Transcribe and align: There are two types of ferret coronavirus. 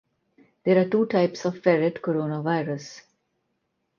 There 0.63 0.83
are 0.83 0.89
two 0.89 1.05
types 1.05 1.45
of 1.45 1.61
ferret 1.61 2.01
coronavirus. 2.01 3.01